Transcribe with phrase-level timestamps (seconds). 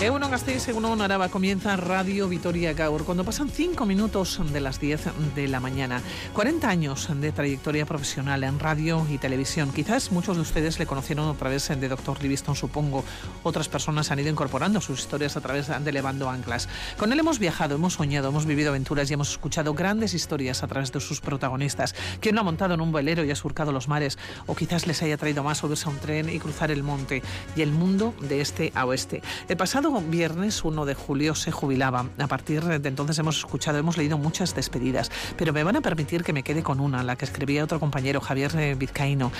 [0.00, 5.34] Euno Gasteiz, según Araba, comienza Radio Vitoria Gaur, cuando pasan cinco minutos de las 10
[5.34, 6.00] de la mañana.
[6.34, 9.72] 40 años de trayectoria profesional en radio y televisión.
[9.72, 13.02] Quizás muchos de ustedes le conocieron a través de Doctor Livingston, supongo.
[13.42, 16.68] Otras personas han ido incorporando sus historias a través de Levando Anclas.
[16.96, 20.68] Con él hemos viajado, hemos soñado, hemos vivido aventuras y hemos escuchado grandes historias a
[20.68, 21.96] través de sus protagonistas.
[22.20, 25.02] Quien lo ha montado en un velero y ha surcado los mares, o quizás les
[25.02, 27.20] haya traído más subirse a un tren y cruzar el monte
[27.56, 29.22] y el mundo de este a oeste.
[29.48, 32.06] El pasado viernes 1 de julio se jubilaba.
[32.18, 36.22] A partir de entonces hemos escuchado, hemos leído muchas despedidas, pero me van a permitir
[36.22, 39.32] que me quede con una, la que escribía otro compañero, Javier eh, Vizcaíno.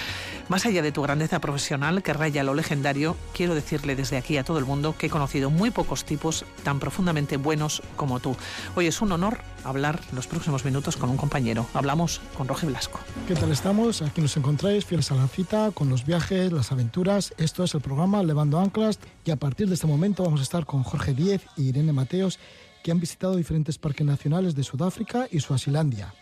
[0.48, 4.45] Más allá de tu grandeza profesional que raya lo legendario, quiero decirle desde aquí a
[4.45, 8.35] todo el mundo que he conocido muy pocos tipos tan profundamente buenos como tú.
[8.74, 11.66] Hoy es un honor hablar los próximos minutos con un compañero.
[11.74, 13.01] Hablamos con Roge Blasco.
[13.27, 14.02] ¿Qué tal estamos?
[14.02, 17.35] Aquí nos encontráis, fieles a la cita, con los viajes, las aventuras.
[17.37, 20.66] Esto es el programa Levando Anclas y a partir de este momento vamos a estar
[20.66, 22.38] con Jorge Diez y Irene Mateos,
[22.82, 26.15] que han visitado diferentes parques nacionales de Sudáfrica y Suazilandia.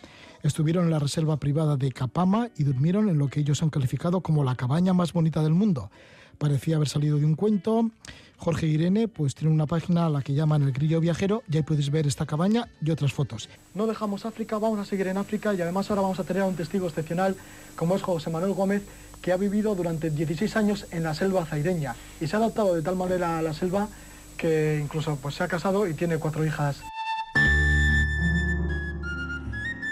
[0.42, 4.20] Estuvieron en la reserva privada de Kapama y durmieron en lo que ellos han calificado
[4.20, 5.90] como la cabaña más bonita del mundo.
[6.38, 7.90] Parecía haber salido de un cuento.
[8.36, 11.62] Jorge Irene pues tiene una página a la que llaman El Grillo Viajero y ahí
[11.62, 13.48] puedes ver esta cabaña y otras fotos.
[13.74, 16.46] No dejamos África, vamos a seguir en África y además ahora vamos a tener a
[16.46, 17.34] un testigo excepcional
[17.76, 18.82] como es José Manuel Gómez
[19.22, 22.82] que ha vivido durante 16 años en la selva zaireña y se ha adaptado de
[22.82, 23.88] tal manera a la selva
[24.36, 26.82] que incluso pues, se ha casado y tiene cuatro hijas.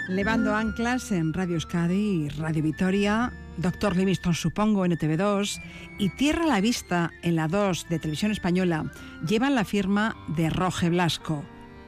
[0.07, 5.61] Levando anclas en Radio Euskadi y Radio Vitoria, Doctor Livingston supongo en ETV2
[5.97, 8.91] y Tierra a la Vista en la 2 de Televisión Española
[9.27, 11.43] llevan la firma de Roge Blasco,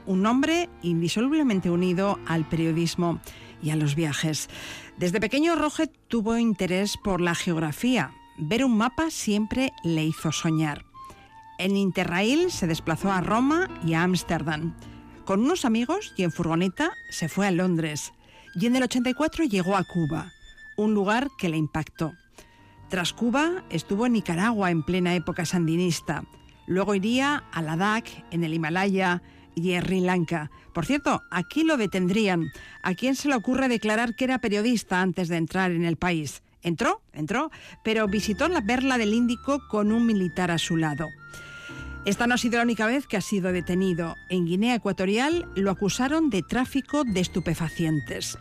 [0.07, 3.21] un nombre indisolublemente unido al periodismo
[3.61, 4.49] y a los viajes.
[4.97, 8.11] Desde pequeño Roge tuvo interés por la geografía.
[8.39, 10.86] Ver un mapa siempre le hizo soñar.
[11.59, 14.75] En Interrail se desplazó a Roma y a Ámsterdam.
[15.25, 18.13] Con unos amigos y en furgoneta se fue a Londres.
[18.53, 20.31] Y en el 84 llegó a Cuba,
[20.77, 22.13] un lugar que le impactó.
[22.89, 26.23] Tras Cuba estuvo en Nicaragua en plena época sandinista.
[26.67, 29.23] Luego iría a Ladakh, en el Himalaya
[29.55, 30.51] y Sri Lanka.
[30.73, 32.51] Por cierto, aquí lo detendrían.
[32.83, 36.43] ¿A quién se le ocurre declarar que era periodista antes de entrar en el país?
[36.61, 37.49] Entró, entró,
[37.83, 41.07] pero visitó la perla del Índico con un militar a su lado.
[42.07, 44.15] Esta no ha sido la única vez que ha sido detenido.
[44.29, 48.37] En Guinea Ecuatorial lo acusaron de tráfico de estupefacientes.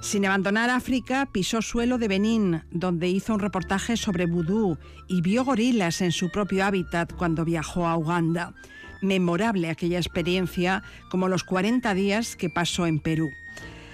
[0.00, 5.44] Sin abandonar África, pisó suelo de Benín, donde hizo un reportaje sobre vudú y vio
[5.44, 8.54] gorilas en su propio hábitat cuando viajó a Uganda.
[9.02, 13.34] Memorable aquella experiencia, como los 40 días que pasó en Perú.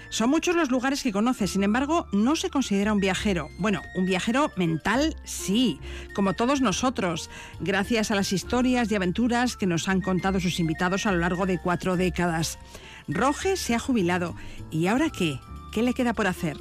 [0.09, 3.49] Son muchos los lugares que conoce, sin embargo, no se considera un viajero.
[3.59, 5.81] Bueno, un viajero mental sí,
[6.15, 7.29] como todos nosotros,
[7.61, 11.47] gracias a las historias y aventuras que nos han contado sus invitados a lo largo
[11.47, 12.59] de cuatro décadas.
[13.09, 14.35] Roge se ha jubilado.
[14.71, 15.41] ¿Y ahora qué?
[15.73, 16.57] ¿Qué le queda por hacer?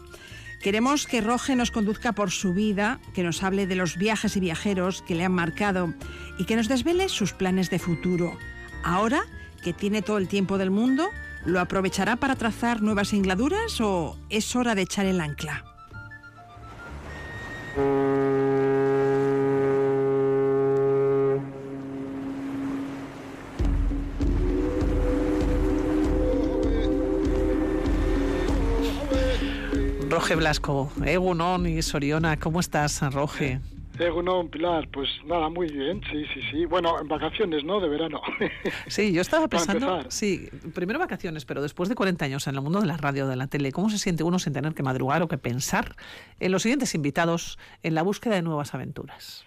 [0.61, 4.39] Queremos que Roge nos conduzca por su vida, que nos hable de los viajes y
[4.39, 5.93] viajeros que le han marcado
[6.39, 8.37] y que nos desvele sus planes de futuro.
[8.83, 9.25] Ahora
[9.63, 11.09] que tiene todo el tiempo del mundo,
[11.45, 15.63] ¿Lo aprovechará para trazar nuevas ingladuras o es hora de echar el ancla?
[30.09, 33.59] Roge Blasco, Egunon y Soriona, ¿cómo estás, Roge?
[33.99, 36.65] Egunon, Pilar, pues nada, muy bien, sí, sí, sí.
[36.65, 37.79] Bueno, en vacaciones, ¿no?
[37.79, 38.21] De verano.
[38.87, 42.81] Sí, yo estaba pensando, sí, primero vacaciones, pero después de 40 años en el mundo
[42.81, 45.27] de la radio, de la tele, ¿cómo se siente uno sin tener que madrugar o
[45.27, 45.95] que pensar
[46.39, 49.45] en los siguientes invitados en la búsqueda de nuevas aventuras?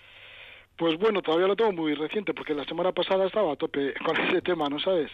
[0.77, 4.17] Pues bueno, todavía lo tengo muy reciente, porque la semana pasada estaba a tope con
[4.17, 5.11] ese tema, ¿no sabes?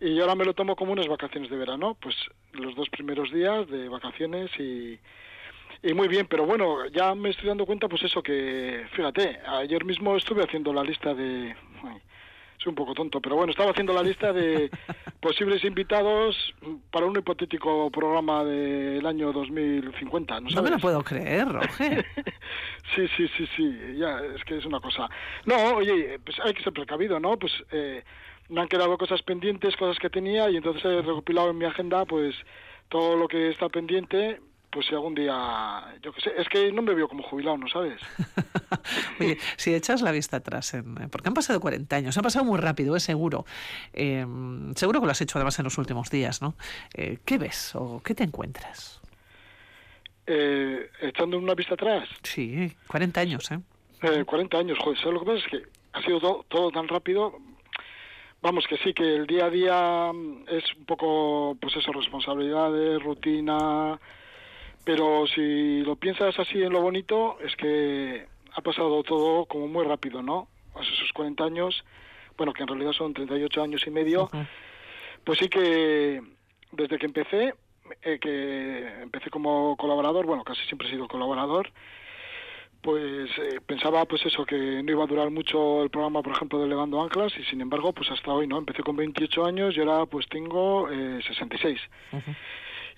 [0.00, 2.16] Y ahora me lo tomo como unas vacaciones de verano, pues
[2.52, 4.98] los dos primeros días de vacaciones y
[5.82, 9.84] y muy bien, pero bueno, ya me estoy dando cuenta, pues eso, que fíjate, ayer
[9.84, 11.56] mismo estuve haciendo la lista de.
[12.58, 14.70] soy un poco tonto, pero bueno, estaba haciendo la lista de
[15.20, 16.36] posibles invitados
[16.90, 20.40] para un hipotético programa del año 2050.
[20.40, 22.04] No, no me lo puedo creer, Roger.
[22.94, 25.08] sí, sí, sí, sí, ya, es que es una cosa.
[25.46, 27.38] No, oye, pues hay que ser precavido, ¿no?
[27.38, 28.04] Pues eh,
[28.50, 32.04] me han quedado cosas pendientes, cosas que tenía, y entonces he recopilado en mi agenda,
[32.04, 32.34] pues
[32.90, 36.82] todo lo que está pendiente pues si algún día, yo qué sé, es que no
[36.82, 38.00] me veo como jubilado, ¿no sabes?
[39.20, 42.58] Oye, si echas la vista atrás, en, porque han pasado 40 años, han pasado muy
[42.58, 43.44] rápido, es seguro.
[43.92, 44.24] Eh,
[44.76, 46.54] seguro que lo has hecho además en los últimos días, ¿no?
[46.94, 49.00] Eh, ¿Qué ves o qué te encuentras?
[50.26, 52.08] Eh, echando una vista atrás.
[52.22, 53.58] Sí, 40 años, ¿eh?
[54.02, 55.38] eh 40 años, joder, ¿sabes lo que pasa?
[55.38, 55.62] Es que
[55.92, 57.36] ha sido todo, todo tan rápido
[58.42, 63.02] vamos que sí, que el día a día mm, es un poco, pues eso, responsabilidades,
[63.02, 63.98] rutina,
[64.84, 69.84] pero si lo piensas así en lo bonito, es que ha pasado todo como muy
[69.84, 70.48] rápido, ¿no?
[70.72, 71.84] Pues esos 40 años,
[72.36, 74.30] bueno, que en realidad son 38 años y medio,
[75.24, 76.22] pues sí que
[76.72, 77.54] desde que empecé,
[78.02, 81.70] eh, que empecé como colaborador, bueno, casi siempre he sido colaborador,
[82.82, 86.58] pues eh, pensaba pues eso que no iba a durar mucho el programa por ejemplo
[86.60, 89.80] de Levando Anclas y sin embargo pues hasta hoy no empecé con 28 años y
[89.80, 91.78] ahora pues tengo eh, 66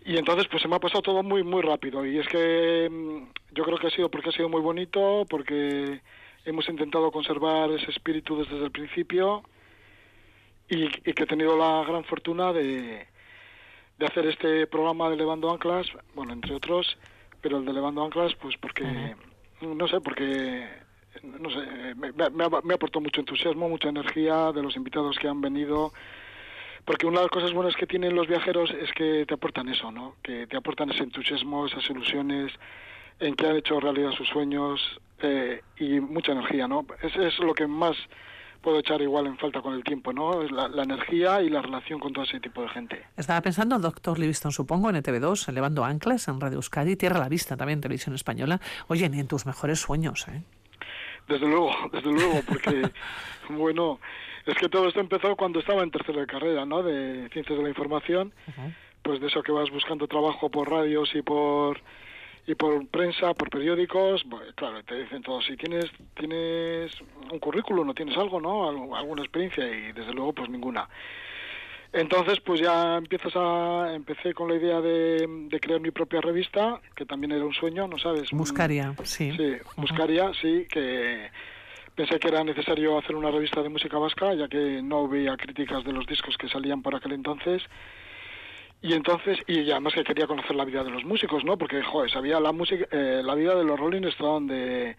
[0.04, 2.04] y entonces pues se me ha pasado todo muy muy rápido.
[2.06, 6.00] Y es que mm, yo creo que ha sido porque ha sido muy bonito porque
[6.44, 9.42] hemos intentado conservar ese espíritu desde el principio
[10.68, 13.06] y, que he tenido la gran fortuna de,
[13.98, 16.98] de hacer este programa de Levando Anclas bueno entre otros
[17.40, 19.14] pero el de Levando Anclas pues porque
[19.62, 20.68] no sé, porque
[21.22, 25.40] no sé, me, me, me aportó mucho entusiasmo, mucha energía de los invitados que han
[25.40, 25.92] venido,
[26.84, 29.90] porque una de las cosas buenas que tienen los viajeros es que te aportan eso,
[29.90, 30.16] ¿no?
[30.22, 32.52] Que te aportan ese entusiasmo, esas ilusiones,
[33.20, 34.80] en que han hecho realidad sus sueños
[35.20, 36.84] eh, y mucha energía, ¿no?
[37.02, 37.96] Eso es lo que más
[38.62, 40.42] puedo echar igual en falta con el tiempo, ¿no?
[40.44, 43.04] La, la, energía y la relación con todo ese tipo de gente.
[43.16, 47.20] Estaba pensando el doctor Livingston, supongo, en ETV2, elevando anclas en Radio Euskadi, Tierra a
[47.20, 48.60] la Vista también, Televisión Española.
[48.86, 50.42] Oye, ni en tus mejores sueños, ¿eh?
[51.28, 52.90] Desde luego, desde luego, porque,
[53.48, 54.00] bueno,
[54.46, 56.82] es que todo esto empezó cuando estaba en tercera de carrera, ¿no?
[56.82, 58.74] De Ciencias de la Información, uh -huh.
[59.02, 61.78] pues de eso que vas buscando trabajo por radios y por
[62.44, 66.90] y por prensa, por periódicos, pues, claro, te dicen todo, si tienes tienes
[67.30, 68.68] un currículum, no tienes algo, ¿no?
[68.96, 70.88] Alguna experiencia y desde luego pues ninguna.
[71.92, 76.80] Entonces, pues ya empiezas a empecé con la idea de, de crear mi propia revista,
[76.96, 78.32] que también era un sueño, ¿no sabes?
[78.32, 79.30] Muscaria, sí.
[79.36, 80.40] Sí, Muscaria, uh -huh.
[80.40, 81.30] sí, que
[81.94, 85.84] pensé que era necesario hacer una revista de música vasca, ya que no veía críticas
[85.84, 87.62] de los discos que salían por aquel entonces
[88.82, 91.56] y entonces, y además que quería conocer la vida de los músicos, ¿no?
[91.56, 94.96] Porque, joder, sabía la música, eh, la vida de los Rolling Stones, de,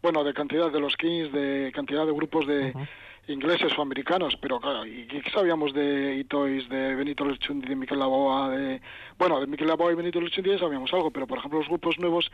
[0.00, 2.88] bueno, de cantidad de los Kings, de cantidad de grupos de uh -huh.
[3.28, 7.98] ingleses o americanos, pero claro, ¿y qué sabíamos de Itois, de Benito Lerchundi, de Miquel
[7.98, 8.80] Laboa, de,
[9.18, 12.30] bueno, de Miquel Laboa y Benito Lerchundi sabíamos algo, pero por ejemplo los grupos nuevos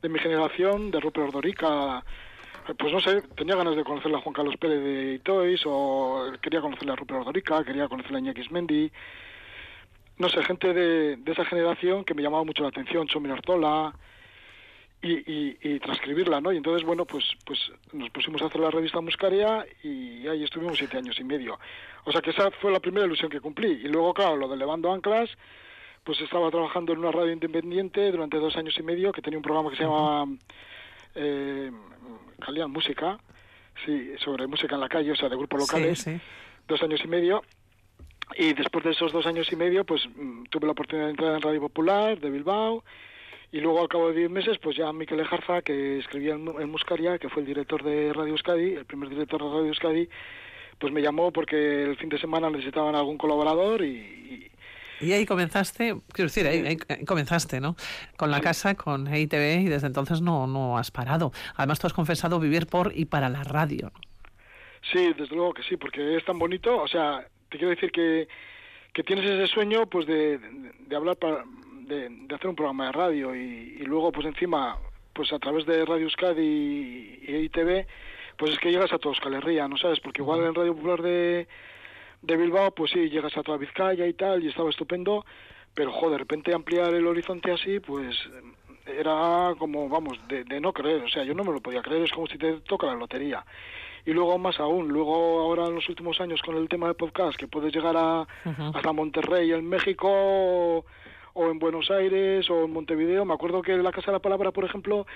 [0.00, 2.02] de mi generación, de Rupert Ordorica,
[2.78, 6.60] pues no sé, tenía ganas de conocer a Juan Carlos Pérez de Itois, o quería
[6.60, 8.90] conocerle a Rupert quería conocerle a Iñaki Mendy,
[10.18, 13.94] no sé, gente de, de, esa generación que me llamaba mucho la atención, Chomir Artola,
[15.02, 16.52] y, y, y, transcribirla, ¿no?
[16.52, 17.58] Y entonces, bueno, pues, pues
[17.92, 21.58] nos pusimos a hacer la revista Muscaria y ahí estuvimos siete años y medio.
[22.04, 23.80] O sea que esa fue la primera ilusión que cumplí.
[23.82, 25.30] Y luego, claro, lo de Levando Anclas,
[26.04, 29.42] pues estaba trabajando en una radio independiente durante dos años y medio que tenía un
[29.42, 30.26] programa que se llamaba
[31.14, 31.70] eh,
[32.38, 33.18] Calian Música,
[33.84, 35.98] sí, sobre música en la calle, o sea, de grupos locales.
[35.98, 36.20] Sí, sí.
[36.66, 37.42] Dos años y medio
[38.36, 41.34] y después de esos dos años y medio, pues mm, tuve la oportunidad de entrar
[41.34, 42.84] en Radio Popular de Bilbao.
[43.52, 46.70] Y luego, al cabo de diez meses, pues ya Miquel Ejarza, que escribía en, en
[46.70, 50.08] Muscaria, que fue el director de Radio Euskadi, el primer director de Radio Euskadi,
[50.78, 54.49] pues me llamó porque el fin de semana necesitaban algún colaborador y,
[55.00, 55.12] y...
[55.12, 57.76] ahí comenzaste, quiero decir, ahí, ahí, comenzaste, ¿no?
[58.16, 61.32] Con la casa, con EITV, y desde entonces no, no has parado.
[61.56, 63.92] Además, tú has confesado vivir por y para la radio.
[64.92, 68.28] Sí, desde luego que sí, porque es tan bonito, o sea, te quiero decir que,
[68.92, 71.44] que tienes ese sueño pues de, de, de hablar para,
[71.82, 74.78] de, de, hacer un programa de radio y, y, luego pues encima
[75.12, 77.86] pues a través de Radio Euskadi y, y ITV
[78.38, 80.00] pues es que llegas a toda Euskal Herria, ¿no sabes?
[80.00, 81.46] Porque igual en Radio Popular de,
[82.22, 85.24] de Bilbao pues sí, llegas a toda Vizcaya y tal y estaba estupendo
[85.74, 88.16] pero joder, de repente ampliar el horizonte así pues
[88.86, 92.02] era como, vamos, de, de no creer, o sea, yo no me lo podía creer,
[92.02, 93.44] es como si te toca la lotería
[94.04, 97.38] y luego más aún, luego ahora en los últimos años con el tema de podcast,
[97.38, 98.76] que puedes llegar a, uh -huh.
[98.76, 100.08] hasta Monterrey en México
[101.32, 103.24] o en Buenos Aires o en Montevideo.
[103.24, 105.06] Me acuerdo que la Casa de la Palabra, por ejemplo,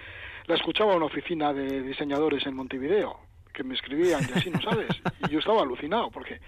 [0.47, 3.19] la escuchaba una oficina de diseñadores en Montevideo,
[3.53, 4.89] que me escribían y así, ¿no sabes?
[5.27, 6.41] Y yo estaba alucinado porque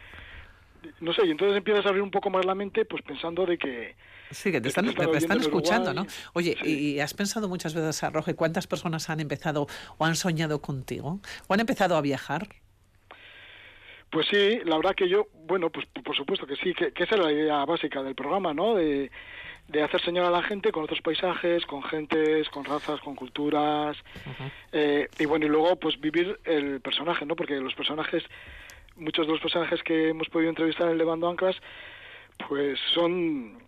[1.00, 3.58] no sé, y entonces empiezas a abrir un poco más la mente, pues pensando de
[3.58, 3.94] que...
[4.30, 6.06] Sí, que te están, te, te están escuchando, ¿no?
[6.32, 6.94] Oye, sí.
[6.94, 9.66] ¿y has pensado muchas veces, Roge, cuántas personas han empezado
[9.98, 11.20] o han soñado contigo?
[11.46, 12.48] ¿O han empezado a viajar?
[14.10, 17.16] Pues sí, la verdad que yo, bueno, pues por supuesto que sí, que, que esa
[17.16, 18.74] era la idea básica del programa, ¿no?
[18.74, 19.10] De,
[19.68, 23.96] de hacer señal a la gente con otros paisajes, con gentes, con razas, con culturas,
[23.98, 24.50] uh -huh.
[24.72, 27.34] eh, y bueno, y luego pues vivir el personaje, ¿no?
[27.34, 28.22] Porque los personajes
[28.96, 31.56] muchos de los personajes que hemos podido entrevistar en Levando Anclas,
[32.48, 33.58] pues son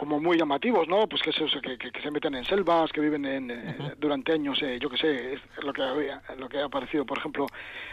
[0.00, 1.06] como muy llamativos, ¿no?
[1.06, 4.58] Pues que, se, que, que, se meten en selvas, que viven en, eh, durante años,
[4.62, 7.46] eh, yo que sé, lo que, había, lo que ha aparecido, por ejemplo,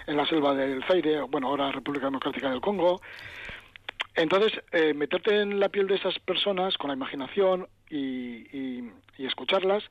[0.05, 3.01] en la selva del Zaire, bueno, ahora República Democrática del Congo.
[4.15, 7.97] Entonces, eh, meterte en la piel de esas personas con la imaginación y,
[8.57, 9.83] y, y escucharlas,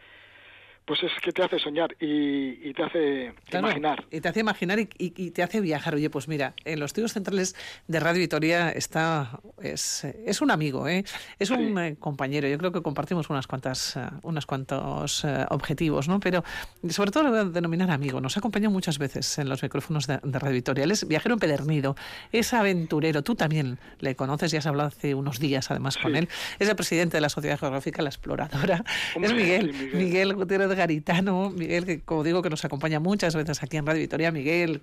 [0.87, 4.05] pues es que te hace soñar y, te hace imaginar.
[4.11, 4.87] Y te hace imaginar y,
[5.31, 5.97] te hace viajar.
[5.97, 7.57] Oye, pues mira, en los estudios centrales
[7.88, 11.05] de Radio Vitoria está, es, es un amigo, ¿eh?
[11.40, 12.47] es un eh, compañero.
[12.47, 16.21] Yo creo que compartimos unas cuantas, uh, unos cuantos uh, objetivos, ¿no?
[16.21, 16.45] Pero
[16.88, 18.21] sobre todo lo voy a denominar amigo.
[18.21, 20.85] Nos ha acompañado muchas veces en los micrófonos de, de, Radio Vitoria.
[20.85, 21.97] Él es viajero empedernido,
[22.31, 23.23] es aventurero.
[23.23, 26.28] Tú también le conoces, ya has hablado hace unos días además con él.
[26.61, 28.85] Es el presidente de la Sociedad Geográfica La Exploradora.
[29.21, 33.62] es Miguel, Miguel, Miguel Gutiérrez Garitano, Miguel, que como digo, que nos acompaña muchas veces
[33.62, 34.30] aquí en Radio Vitoria.
[34.30, 34.83] Miguel.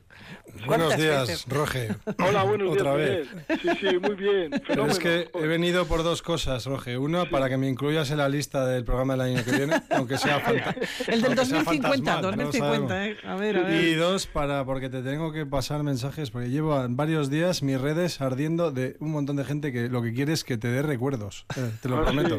[0.66, 1.96] Buenos días, Roge.
[2.20, 3.28] Hola, buenos Otra días.
[3.48, 3.62] Vez.
[3.62, 4.52] Sí, sí, muy bien.
[4.68, 6.98] Pero es que he venido por dos cosas, Roge.
[6.98, 7.30] Una, sí.
[7.30, 10.40] para que me incluyas en la lista del programa del año que viene, aunque sea
[10.40, 10.76] falta.
[11.08, 13.18] El del 2050, 2050, ¿eh?
[13.26, 13.84] A ver, a ver.
[13.84, 18.22] Y dos, para porque te tengo que pasar mensajes, porque llevo varios días mis redes
[18.22, 21.46] ardiendo de un montón de gente que lo que quiere es que te dé recuerdos.
[21.56, 22.38] Eh, te lo prometo.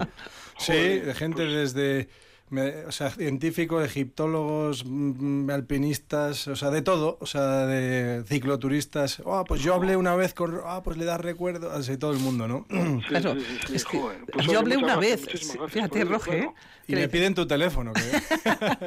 [0.58, 1.74] Sí, Joder, de gente pues...
[1.74, 2.08] desde
[2.54, 9.20] me, o sea, científicos, egiptólogos, mm, alpinistas, o sea, de todo, o sea, de cicloturistas.
[9.24, 12.12] Oh, pues yo hablé una vez con, ah, oh, pues le das recuerdo, así todo
[12.12, 12.66] el mundo, ¿no?
[12.70, 14.00] Sí, claro, sí, sí, es que
[14.32, 15.26] pues yo hablé una vez,
[15.68, 16.50] fíjate, Roge, ¿eh?
[16.86, 17.92] Y me piden tu teléfono.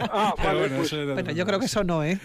[0.09, 0.91] Ah, vale, bueno, pues...
[0.91, 2.19] bueno, yo creo que eso no, ¿eh?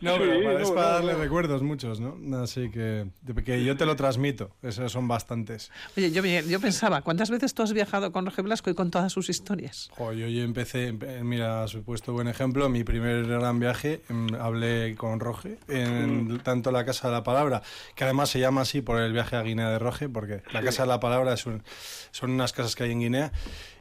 [0.00, 2.16] no, pero para, es para darle recuerdos muchos, ¿no?
[2.38, 3.06] Así que,
[3.44, 5.70] que yo te lo transmito, esos son bastantes.
[5.96, 9.12] Oye, yo, yo pensaba, ¿cuántas veces tú has viajado con Roge Blasco y con todas
[9.12, 9.90] sus historias?
[9.96, 10.92] Oh, yo, yo empecé,
[11.22, 14.02] mira, has puesto buen ejemplo, mi primer gran viaje,
[14.38, 16.38] hablé con Roge, en mm.
[16.40, 17.62] tanto la Casa de la Palabra,
[17.94, 20.82] que además se llama así por el viaje a Guinea de Roge, porque la Casa
[20.82, 21.62] de la Palabra es un,
[22.10, 23.32] son unas casas que hay en Guinea,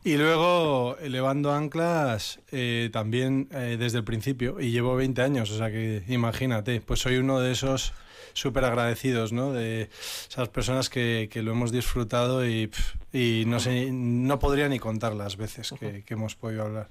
[0.04, 5.58] y luego, elevando anclas, eh, también eh, desde el principio, y llevo 20 años, o
[5.58, 7.94] sea que imagínate, pues soy uno de esos
[8.34, 9.54] súper agradecidos, ¿no?
[9.54, 9.90] De
[10.30, 12.70] esas personas que, que lo hemos disfrutado y,
[13.16, 16.90] y no sé, no podría ni contar las veces que, que hemos podido hablar.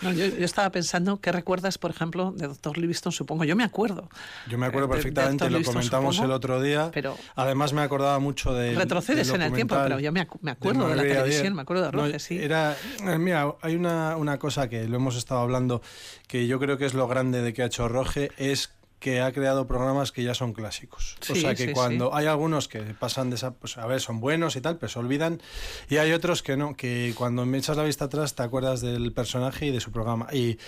[0.00, 0.10] No.
[0.10, 3.12] Yo, yo, estaba pensando, ¿qué recuerdas, por ejemplo, de Doctor Livingston?
[3.12, 4.08] Supongo, yo me acuerdo.
[4.48, 6.90] Yo me acuerdo perfectamente, de, de lo comentamos supongo, el otro día.
[6.94, 8.74] Pero Además me acordaba mucho de...
[8.74, 11.84] Retrocedes en el tiempo, pero yo me, me acuerdo de, de, la televisión, me acuerdo
[11.84, 12.38] de Roge, no, sí.
[12.38, 12.74] Era,
[13.18, 15.82] mira, hay una, una cosa que lo hemos estado hablando,
[16.26, 19.30] que yo creo que es lo grande de que ha hecho Roge, es que ha
[19.32, 21.16] creado programas que ya son clásicos.
[21.20, 22.10] Sí, o sea que sí, cuando sí.
[22.14, 24.98] hay algunos que pasan de esa, pues a ver, son buenos y tal, pero se
[24.98, 25.40] olvidan.
[25.88, 29.12] Y hay otros que no, que cuando me echas la vista atrás te acuerdas del
[29.12, 30.28] personaje y de su programa.
[30.32, 30.58] Y,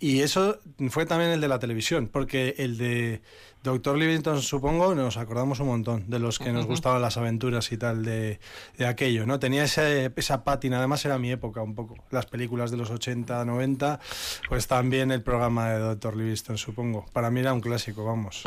[0.00, 3.20] y eso fue también el de la televisión, porque el de
[3.62, 6.54] Doctor Livingstone, supongo, nos acordamos un montón de los que uh -huh.
[6.54, 8.40] nos gustaban las aventuras y tal de,
[8.78, 9.38] de aquello, ¿no?
[9.38, 11.96] Tenía ese, esa pátina, además era mi época un poco.
[12.10, 14.00] Las películas de los 80, 90,
[14.48, 17.04] pues también el programa de Doctor Livingstone, supongo.
[17.12, 18.42] Para mí era un clásico, vamos.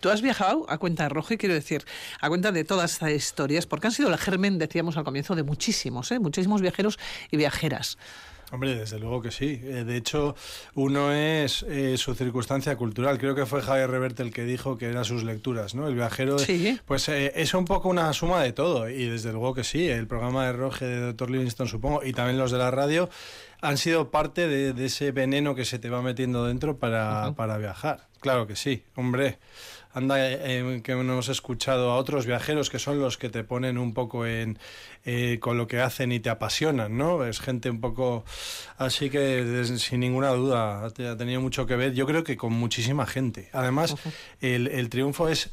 [0.00, 1.86] Tú has viajado a cuenta roja, quiero decir,
[2.20, 5.44] a cuenta de todas estas historias, porque han sido el germen, decíamos al comienzo, de
[5.44, 6.18] muchísimos, ¿eh?
[6.18, 6.98] muchísimos viajeros
[7.30, 7.96] y viajeras.
[8.50, 9.60] Hombre, desde luego que sí.
[9.62, 10.34] Eh, de hecho,
[10.74, 13.18] uno es eh, su circunstancia cultural.
[13.18, 15.86] Creo que fue Javier Reverte el que dijo que eran sus lecturas, ¿no?
[15.86, 16.78] El viajero, sí.
[16.86, 18.88] pues eh, es un poco una suma de todo.
[18.88, 19.88] Y desde luego que sí.
[19.88, 21.30] El programa de Roge de Dr.
[21.30, 23.10] Livingston, supongo, y también los de la radio,
[23.60, 27.30] han sido parte de, de ese veneno que se te va metiendo dentro para, uh
[27.30, 27.34] -huh.
[27.34, 28.08] para viajar.
[28.20, 29.38] Claro que sí, hombre
[29.98, 33.92] anda eh, que hemos escuchado a otros viajeros que son los que te ponen un
[33.92, 34.58] poco en
[35.04, 37.24] eh, con lo que hacen y te apasionan, ¿no?
[37.24, 38.24] Es gente un poco
[38.76, 41.94] así que sin ninguna duda ha tenido mucho que ver.
[41.94, 43.50] Yo creo que con muchísima gente.
[43.52, 43.94] Además,
[44.40, 45.50] el, el triunfo es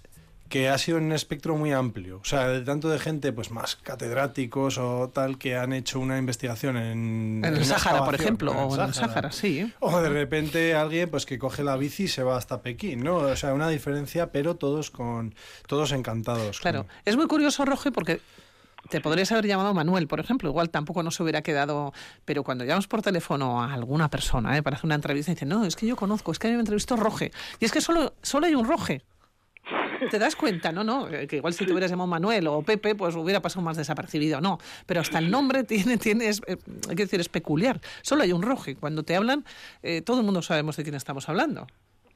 [0.55, 3.75] que ha sido un espectro muy amplio, o sea, de tanto de gente pues más
[3.75, 8.57] catedráticos o tal que han hecho una investigación en, en el Sáhara, por ejemplo, en
[8.59, 9.59] o en el Sáhara, sí.
[9.59, 9.73] ¿eh?
[9.81, 13.17] O de repente alguien pues que coge la bici y se va hasta Pekín, ¿no?
[13.17, 15.35] O sea, una diferencia, pero todos con
[15.67, 16.61] todos encantados.
[16.61, 16.95] Claro, con...
[17.03, 18.21] es muy curioso, Roge, porque
[18.87, 21.91] te podrías haber llamado Manuel, por ejemplo, igual tampoco nos hubiera quedado,
[22.23, 24.63] pero cuando llamas por teléfono a alguna persona ¿eh?
[24.63, 26.61] para hacer una entrevista, dicen, no, es que yo conozco, es que a mí me
[26.61, 29.01] entrevistó Roge, y es que solo, solo hay un Roge.
[30.11, 30.71] ¿Te das cuenta?
[30.71, 33.77] No, no, que igual si te hubieras llamado Manuel o Pepe, pues hubiera pasado más
[33.77, 34.41] desapercibido.
[34.41, 36.57] No, pero hasta el nombre tiene, tiene es, eh,
[36.89, 37.79] hay que decir, es peculiar.
[38.01, 38.75] Solo hay un roje.
[38.75, 39.45] Cuando te hablan,
[39.83, 41.67] eh, todo el mundo sabemos de quién estamos hablando.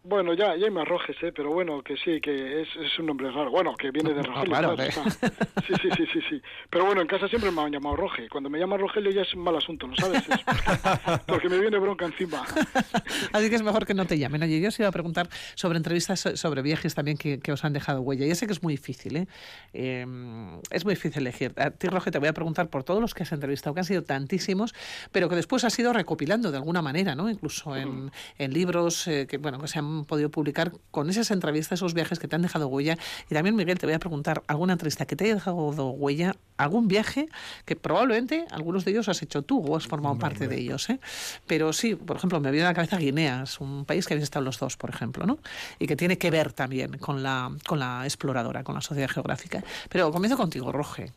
[0.04, 1.34] Bueno, ya, ya me arrojes, ¿eh?
[1.36, 3.52] pero bueno, que sí, que es, es un nombre raro.
[3.52, 4.50] Bueno, que viene de Rogelio.
[4.50, 4.92] claro, ¿eh?
[4.92, 6.42] Sí, sí, sí, sí, sí.
[6.70, 8.30] Pero bueno, en casa siempre me han llamado Roge.
[8.30, 10.24] Cuando me llaman Rogelio ya es un mal asunto, ¿no sabes?
[11.28, 12.46] porque, me viene bronca encima.
[13.34, 14.42] Así que es mejor que no te llamen.
[14.44, 18.00] Oye, yo os iba a preguntar sobre entrevistas, sobre viajes también que, os han dejado
[18.00, 18.26] huella.
[18.26, 19.28] Ya sé que es muy difícil, ¿eh?
[19.74, 21.54] Em, es muy difícil elegir.
[21.58, 23.86] A ti, Roge, te voy a preguntar por todos los que has entrevistado, que han
[23.86, 24.74] sido tantísimos,
[25.12, 27.30] pero que después has ido recopilando de alguna manera, ¿no?
[27.30, 31.80] Incluso en, en libros eh, que, bueno, que se han podido publicar con esas entrevistas,
[31.80, 32.98] esos viajes que te han dejado huella.
[33.30, 36.88] Y también, Miguel, te voy a preguntar alguna entrevista que te haya dejado huella, algún
[36.88, 37.30] viaje
[37.66, 40.90] que probablemente algunos de ellos has hecho tú o has formado parte de ellos.
[40.90, 41.00] ¿eh?
[41.48, 44.24] Pero sí, por ejemplo, me viene a la cabeza Guinea, es un país que habéis
[44.24, 45.40] estado los dos, por ejemplo, ¿no?
[45.80, 49.64] y que tiene que ver también con la, con la exploradora, con la sociedad geográfica.
[49.90, 51.12] Pero comienzo contigo, Roge.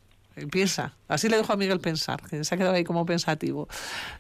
[0.50, 3.68] Piensa, así le dejo a Miguel pensar, que se ha quedado ahí como pensativo.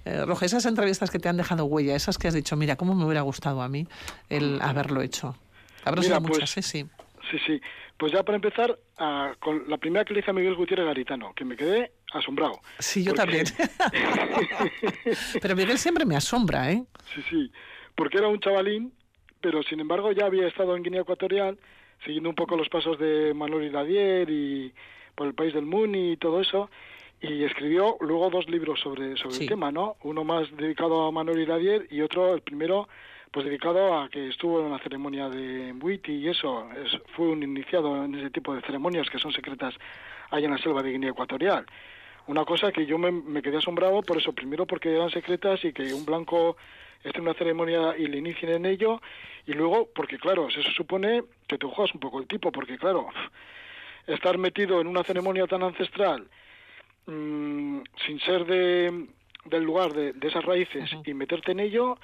[0.04, 3.04] Eh, esas entrevistas que te han dejado huella, esas que has dicho, mira, cómo me
[3.04, 3.86] hubiera gustado a mí
[4.28, 5.36] el haberlo hecho.
[5.84, 6.62] Habrá sido pues, muchas, ¿eh?
[6.62, 6.86] Sí.
[7.30, 7.60] Sí, sí.
[7.96, 8.78] Pues ya para empezar,
[9.38, 12.60] con la primera que le hice a Miguel Gutiérrez Garitano, que me quedé asombrado.
[12.78, 13.46] Sí, yo también.
[15.40, 16.84] pero Miguel siempre me asombra, ¿eh?
[17.14, 17.52] Sí, sí.
[17.94, 18.92] Porque era un chavalín,
[19.40, 21.58] pero sin embargo ya había estado en Guinea Ecuatorial,
[22.04, 24.74] siguiendo un poco los pasos de Manuel Iradier y
[25.14, 26.70] por el país del Muni y todo eso,
[27.20, 29.96] y escribió luego dos libros sobre, sobre el tema, ¿no?
[30.02, 32.88] Uno más dedicado a Manuel Iradier y otro, el primero,
[33.30, 37.42] pues dedicado a que estuvo en una ceremonia de Mbuiti y eso, es, fue un
[37.42, 39.74] iniciado en ese tipo de ceremonias que son secretas
[40.30, 41.64] allá en la selva de Guinea Ecuatorial.
[42.26, 45.72] Una cosa que yo me, me quedé asombrado por eso, primero porque eran secretas y
[45.72, 46.56] que un blanco
[47.04, 49.00] esté en una ceremonia y le inicien en ello,
[49.46, 53.08] y luego porque claro, eso supone que te juegas un poco el tipo, porque claro,
[54.06, 56.26] estar metido en una ceremonia tan ancestral
[57.06, 59.06] mm, sin ser de,
[59.44, 61.98] del lugar de, esas raíces y meterte en ello,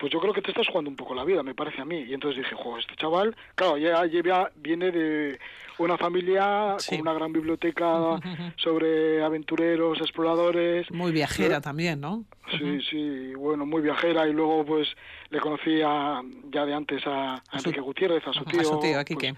[0.00, 2.06] pues yo creo que te estás jugando un poco la vida, me parece a mí.
[2.08, 5.38] Y entonces dije, jo, este chaval, claro, ya, ya viene de
[5.76, 8.18] una familia con una gran biblioteca
[8.56, 10.90] sobre aventureros, exploradores.
[10.90, 12.24] Muy viajera también, ¿no?
[12.58, 14.26] Sí, sí, bueno, muy viajera.
[14.26, 14.88] Y luego, pues,
[15.28, 18.60] le conocí ya de antes a, Enrique Gutiérrez, a su tío.
[18.60, 19.34] A su tío, aquí pues,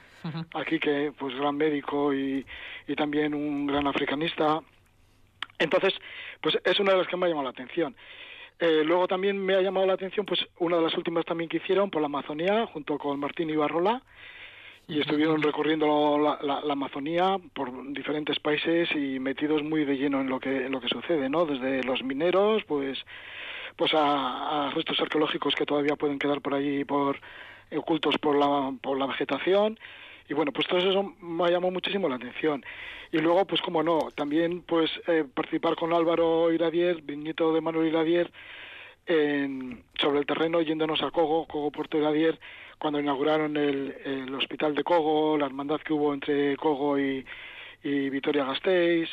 [0.54, 2.46] Aquí que, pues, gran médico y,
[2.86, 4.60] y también un gran africanista.
[5.58, 5.94] Entonces,
[6.40, 7.96] pues es una de las que me ha llamado la atención.
[8.58, 11.56] Eh, luego también me ha llamado la atención pues una de las últimas también que
[11.56, 14.02] hicieron por la Amazonía junto con Martín Ibarrola
[14.88, 20.40] y estuvieron recorriendo la, Amazonía por diferentes países y metidos muy de lleno en lo
[20.40, 22.98] que en lo que sucede no desde los mineros pues
[23.76, 27.18] pues a, restos arqueológicos que todavía pueden quedar por allí por
[27.74, 29.78] ocultos por la por la vegetación
[30.28, 32.64] y bueno pues todo eso me ha llamado muchísimo la atención.
[33.10, 37.88] Y luego pues como no también pues eh, participar con Álvaro Iradier nieto de Manuel
[37.88, 38.32] Iradier
[39.06, 42.38] en, sobre el terreno yéndonos a Cogo Cogo Puerto Iradier
[42.78, 47.24] cuando inauguraron el, el hospital de Cogo la hermandad que hubo entre Cogo y,
[47.82, 49.10] y Vitoria Gasteiz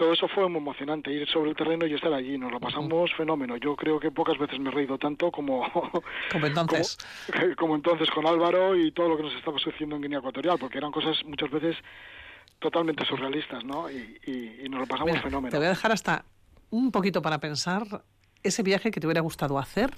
[0.00, 3.12] todo eso fue muy emocionante, ir sobre el terreno y estar allí, nos lo pasamos
[3.14, 3.58] fenómeno.
[3.58, 5.62] Yo creo que pocas veces me he reído tanto como,
[6.32, 6.96] como entonces.
[7.58, 10.78] Como, entonces con Álvaro y todo lo que nos estaba sucediendo en Guinea Ecuatorial, porque
[10.78, 11.76] eran cosas muchas veces
[12.58, 13.90] totalmente surrealistas, ¿no?
[13.90, 14.18] Y,
[14.64, 15.50] y, nos lo pasamos fenómeno.
[15.50, 16.24] Te voy a dejar hasta
[16.70, 17.82] un poquito para pensar
[18.42, 19.90] ese viaje que te hubiera gustado hacer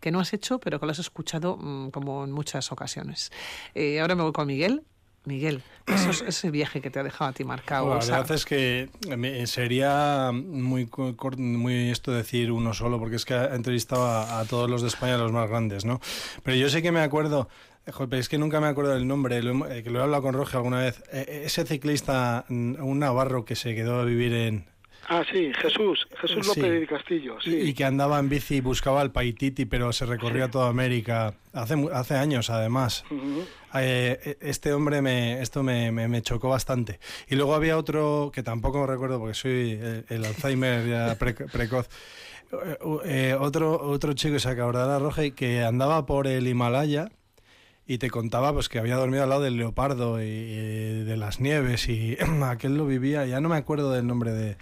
[0.00, 3.30] que no has hecho, pero que lo has escuchado mm, como en muchas ocasiones.
[3.74, 4.82] Eh, ahora me voy con Miguel.
[5.24, 7.88] Miguel, eso es ese viaje que te ha dejado a ti marcado.
[7.94, 8.88] la verdad es que
[9.46, 10.88] sería muy,
[11.36, 15.16] muy esto decir uno solo, porque es que ha entrevistado a, todos los de España,
[15.16, 16.00] los más grandes, ¿no?
[16.42, 17.48] Pero yo sé que me acuerdo,
[17.92, 20.56] joder, es que nunca me acuerdo del nombre, eh, que lo he hablado con Roge
[20.56, 24.71] alguna vez, e, e, ese ciclista, un navarro que se quedó a vivir en,
[25.14, 27.54] Ah, sí, Jesús, Jesús López de Castillo, sí.
[27.54, 31.74] Y que andaba en bici y buscaba el Paititi, pero se recorría toda América, hace,
[31.92, 33.04] hace años además.
[33.74, 36.98] Eh, este hombre, me, esto me, me, chocó bastante.
[37.28, 41.18] Y luego había otro, que tampoco recuerdo porque soy el, Alzheimer ya
[41.52, 41.90] precoz,
[42.50, 47.10] eh, eh, otro, otro chico, se la Roja, que andaba por el Himalaya
[47.86, 51.88] y te contaba pues que había dormido al lado del leopardo y, de las nieves
[51.88, 54.56] y aquel lo vivía, ya no me acuerdo del nombre de,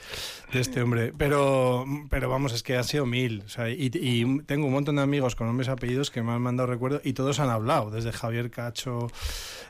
[0.53, 3.45] este hombre, pero, pero vamos, es que ha sido mil.
[3.77, 7.03] y, tengo un montón de amigos con nombres y apellidos que me han mandado recuerdos
[7.05, 9.09] y todos han hablado, desde Javier Cacho,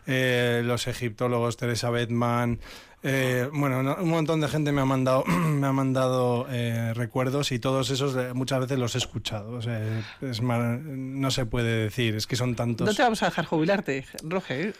[0.07, 2.61] eh, los egiptólogos, Teresa Bedman,
[3.03, 7.59] Eh, bueno, un montón de gente me ha mandado, me ha mandado eh, recuerdos y
[7.59, 9.53] todos esos eh, muchas veces los he escuchado.
[9.53, 9.81] O sea,
[10.21, 12.87] es no se puede decir, es que son tantos.
[12.87, 14.75] No te vamos a dejar jubilarte, Roge.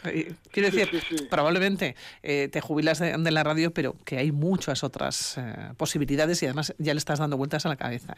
[0.51, 5.39] Quiero decir, probablemente te jubilas de, la radio, pero que hay muchas otras
[5.77, 8.15] posibilidades y además ya le estás dando vueltas a la cabeza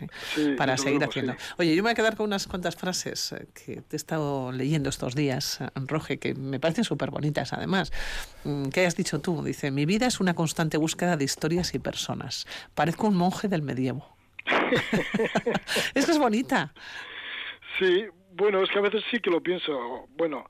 [0.57, 1.35] para seguir haciendo.
[1.57, 4.89] Oye, yo me voy a quedar con unas cuantas frases que te he estado leyendo
[4.89, 7.91] estos días, Roge, que me parecen súper bonitas además.
[8.43, 9.43] Mm, ¿Qué has dicho tú?
[9.43, 12.47] Dice, mi vida es una constante búsqueda de historias y personas.
[12.73, 14.15] Parezco un monje del medievo.
[15.93, 16.73] Esto es bonita.
[17.79, 20.07] Sí, bueno, es que a veces sí que lo pienso.
[20.17, 20.49] Bueno,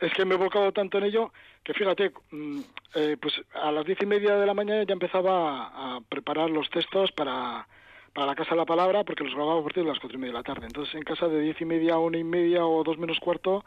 [0.00, 1.32] es que me he volcado tanto en ello
[1.64, 2.60] que fíjate, mm,
[2.94, 6.70] eh, pues a las diez y media de la mañana ya empezaba a, preparar los
[6.70, 7.66] textos para,
[8.14, 10.20] para la Casa de la Palabra porque los grababa a partir de las cuatro y
[10.20, 10.66] media de la tarde.
[10.66, 13.64] Entonces en casa de diez y media a una y media o dos menos cuarto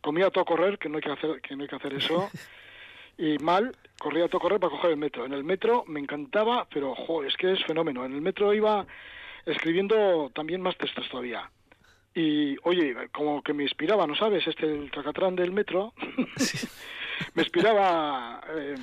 [0.00, 2.30] comía todo correr, que no hay que hacer, que no hay que hacer eso.
[3.18, 5.24] y mal, corría todo correr para coger el metro.
[5.24, 8.04] En el metro me encantaba, pero jo, es que es fenómeno.
[8.04, 8.86] En el metro iba
[9.46, 11.50] escribiendo también más textos todavía.
[12.14, 14.46] Y oye, como que me inspiraba, ¿no sabes?
[14.46, 15.92] Este, el tracatrán del metro,
[17.34, 18.76] me inspiraba eh,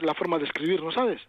[0.00, 1.20] la forma de escribir, ¿no sabes?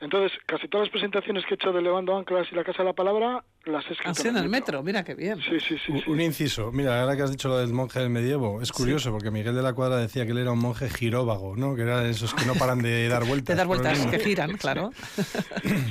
[0.00, 2.84] Entonces, casi todas las presentaciones que he hecho de Levando Anclas y la Casa de
[2.84, 4.10] la Palabra las he escrito.
[4.10, 5.40] Así en el metro, mira qué bien.
[5.40, 8.60] Sí, sí, sí, Un, inciso, mira, ahora que has dicho lo del monje del medievo,
[8.62, 11.74] es curioso porque Miguel de la Cuadra decía que él era un monje giróvago, ¿no?
[11.74, 13.54] Que era esos que no paran de dar vueltas.
[13.54, 14.90] de dar vueltas, que giran, claro.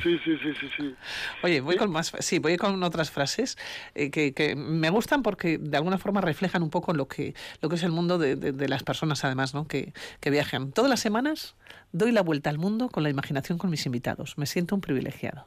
[0.06, 0.96] Sí, sí, sí, sí, sí.
[1.44, 3.58] Oye, voy con más, sí, voy con otras frases
[3.96, 7.70] eh, que, que, me gustan porque de alguna forma reflejan un poco lo que, lo
[7.70, 9.68] que es el mundo de, de, las personas, además, ¿no?
[9.68, 10.72] Que, que viajan.
[10.72, 11.56] Todas las semanas
[11.92, 13.95] doy la vuelta al mundo con la imaginación con mis invitados.
[14.38, 15.46] Me siento un privilegiado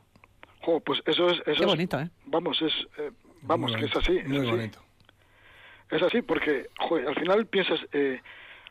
[0.84, 1.40] pues eso es...
[1.46, 2.08] Eso Qué bonito, ¿eh?
[2.26, 3.10] Vamos, es, eh,
[3.42, 4.20] vamos que es así.
[4.26, 4.78] Muy bonito.
[5.90, 7.80] Es así porque, joder, al final piensas...
[7.92, 8.20] Eh,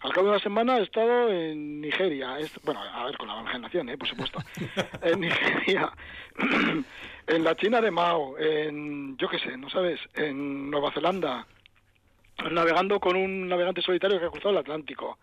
[0.01, 3.89] al cabo de una semana he estado en Nigeria, bueno, a ver, con la imaginación,
[3.89, 3.97] ¿eh?
[3.97, 4.37] por supuesto,
[5.01, 5.91] en Nigeria,
[7.27, 11.47] en la China de Mao, en, yo qué sé, ¿no sabes?, en Nueva Zelanda,
[12.51, 15.17] navegando con un navegante solitario que ha cruzado el Atlántico,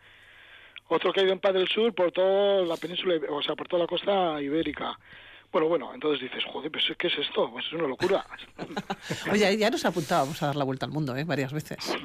[0.89, 3.69] otro que ha ido en paz del Sur por toda la península, o sea, por
[3.69, 4.99] toda la costa ibérica,
[5.55, 7.49] bueno, bueno, entonces dices, joder, pues ¿qué es esto?
[7.49, 8.27] Pues es una locura.
[9.31, 11.23] Oye, ya nos apuntábamos a dar la vuelta al mundo, ¿eh?
[11.23, 11.79] Varias veces.
[11.85, 11.97] Sí,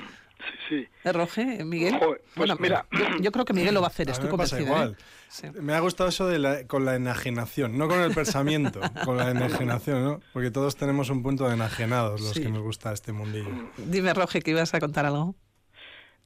[0.69, 0.87] sí.
[1.03, 1.97] ¿Eh, Roge, Miguel?
[1.99, 2.85] pues bueno, mira...
[3.19, 4.61] Yo, creo que Miguel lo va a hacer, estoy convencido.
[4.61, 4.95] Igual.
[5.41, 5.51] ¿eh?
[5.61, 9.31] Me ha gustado eso de la, con la enajenación, no con el pensamiento, con la
[9.31, 10.21] enajenación, ¿no?
[10.31, 13.49] Porque todos tenemos un punto de enajenados los que nos gusta este mundillo.
[13.77, 15.35] Dime, Roge, que ibas a contar algo.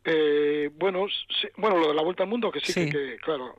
[0.05, 1.05] Eh, bueno,
[1.57, 3.55] bueno, lo de la vuelta al mundo, que sí, que, claro,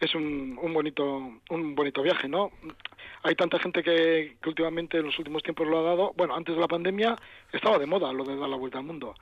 [0.00, 2.50] es un, un, bonito un bonito viaje, ¿no?
[3.22, 6.12] Hay tanta gente que, que, últimamente en los últimos tiempos lo ha dado.
[6.16, 7.16] Bueno, antes de la pandemia
[7.52, 9.14] estaba de moda lo de dar la vuelta al mundo.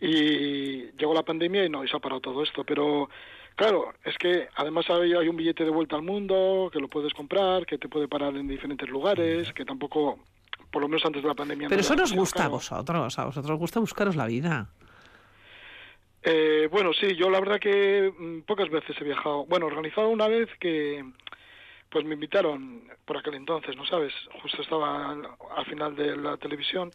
[0.00, 2.62] Y llegó la pandemia y no, y se ha parado todo esto.
[2.62, 3.08] Pero
[3.56, 7.12] claro, es que además hay, hay un billete de vuelta al mundo que lo puedes
[7.14, 10.20] comprar, que te puede parar en diferentes lugares, que tampoco,
[10.70, 11.68] por lo menos antes de la pandemia.
[11.68, 14.70] Pero eso nos gusta a vosotros, a vosotros os gusta buscaros la vida.
[16.22, 19.46] Eh, bueno, sí, yo la verdad que mm, pocas veces he viajado.
[19.46, 21.04] Bueno, organizado una vez que
[21.90, 24.12] pues me invitaron por aquel entonces, ¿no sabes?
[24.42, 26.90] Justo estaba al final de la televisión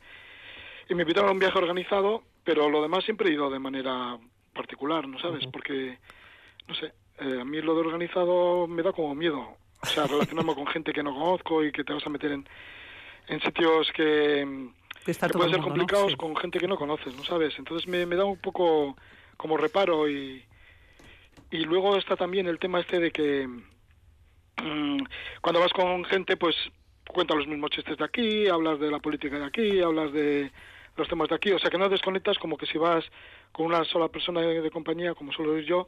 [0.87, 4.17] y me invitaron a un viaje organizado, pero lo demás siempre he ido de manera
[4.53, 5.47] particular, ¿no sabes?
[5.47, 5.97] Porque,
[6.67, 9.57] no sé, eh, a mí lo de organizado me da como miedo.
[9.81, 12.47] O sea, relacionarme con gente que no conozco y que te vas a meter en,
[13.27, 14.69] en sitios que,
[15.05, 17.53] que, pueden ser complicados con gente que no conoces, ¿no sabes?
[17.57, 18.95] Entonces me, me da un poco
[19.37, 20.43] como reparo y,
[21.51, 24.97] y luego está también el tema este de que mm,
[25.41, 26.55] cuando vas con gente pues
[27.07, 30.51] cuentas los mismos chistes de aquí, hablas de la política de aquí, hablas de
[30.95, 33.03] los temas de aquí, o sea que no desconectas como que si vas
[33.51, 35.87] con una sola persona de, compañía como solo yo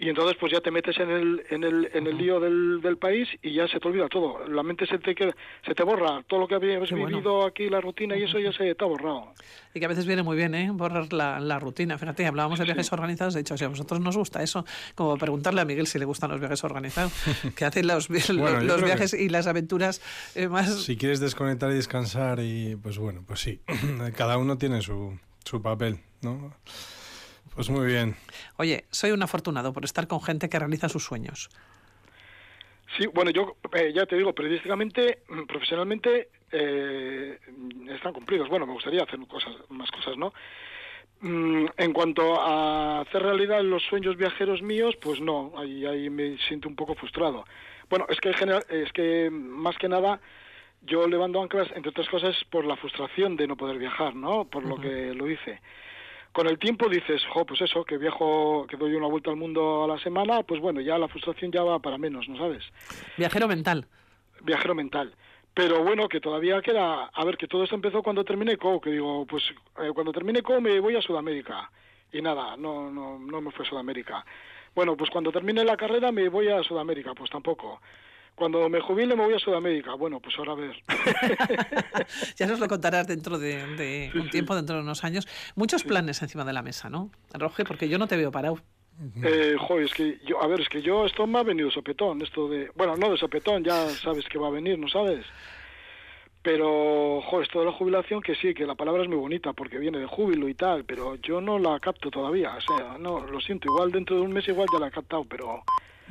[0.00, 2.96] y entonces pues ya te metes en el, en el, en el lío del, del
[2.96, 4.48] país y ya se te olvida todo.
[4.48, 8.16] La mente se te, se te borra, todo lo que habías vivido aquí, la rutina
[8.16, 9.34] y eso ya se te ha borrado.
[9.74, 10.70] Y que a veces viene muy bien, ¿eh?
[10.72, 11.98] Borrar la, la rutina.
[11.98, 15.60] Fíjate, hablábamos de viajes organizados, de hecho, si a vosotros nos gusta eso, como preguntarle
[15.60, 17.12] a Miguel si le gustan los viajes organizados,
[17.54, 20.00] que hacen los, los, viajes y las aventuras
[20.34, 20.82] eh, más...
[20.82, 23.60] Si quieres desconectar y descansar y pues bueno, pues sí,
[24.16, 26.54] cada uno tiene su, su papel, ¿no?
[27.60, 28.16] Pues muy bien.
[28.56, 31.50] Oye, soy un afortunado por estar con gente que realiza sus sueños.
[32.96, 37.38] Sí, bueno, yo eh, ya te digo, periodísticamente, mm, profesionalmente, eh,
[37.90, 38.48] están cumplidos.
[38.48, 40.32] Bueno, me gustaría hacer cosas, más cosas, ¿no?
[41.20, 46.38] Mm, en cuanto a hacer realidad los sueños viajeros míos, pues no, ahí, ahí me
[46.48, 47.44] siento un poco frustrado.
[47.90, 50.18] Bueno, es que, general, es que más que nada
[50.80, 54.46] yo levando anclas, entre otras cosas, por la frustración de no poder viajar, ¿no?
[54.46, 55.60] Por lo que lo hice
[56.32, 59.84] con el tiempo dices, jo, pues eso, que viajo, que doy una vuelta al mundo
[59.84, 62.62] a la semana, pues bueno, ya la frustración ya va para menos, ¿no sabes?
[63.16, 63.86] Viajero mental.
[64.42, 65.12] Viajero mental.
[65.52, 68.90] Pero bueno, que todavía queda, a ver, que todo esto empezó cuando terminé CO, que
[68.90, 69.42] digo, pues
[69.82, 71.70] eh, cuando terminé CO me voy a Sudamérica.
[72.12, 74.24] Y nada, no, no, no me fue a Sudamérica.
[74.74, 77.80] Bueno, pues cuando termine la carrera me voy a Sudamérica, pues tampoco.
[78.34, 79.94] Cuando me jubile me voy a Sudamérica.
[79.94, 80.76] Bueno, pues ahora a ver.
[82.36, 85.28] ya nos lo contarás dentro de, un tiempo, dentro de unos años.
[85.56, 87.10] Muchos planes encima de la mesa, ¿no?
[87.34, 88.58] Roge, porque yo no te veo parado.
[89.22, 92.20] Eh, joder, es que yo, a ver, es que yo esto me ha venido sopetón,
[92.20, 95.24] esto de, bueno, no de sopetón, ya sabes que va a venir, ¿no sabes?
[96.42, 99.78] Pero, joder, esto de la jubilación, que sí, que la palabra es muy bonita porque
[99.78, 103.40] viene de júbilo y tal, pero yo no la capto todavía, o sea, no, lo
[103.40, 105.62] siento, igual dentro de un mes igual ya la he captado, pero